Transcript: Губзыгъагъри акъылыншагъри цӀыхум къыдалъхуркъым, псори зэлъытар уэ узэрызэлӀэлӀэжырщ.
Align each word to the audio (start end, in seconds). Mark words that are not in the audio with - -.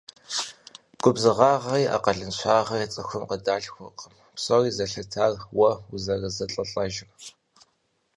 Губзыгъагъри 1.03 1.91
акъылыншагъри 1.95 2.91
цӀыхум 2.93 3.23
къыдалъхуркъым, 3.29 4.13
псори 4.35 4.71
зэлъытар 4.77 5.33
уэ 5.59 5.71
узэрызэлӀэлӀэжырщ. 5.93 6.95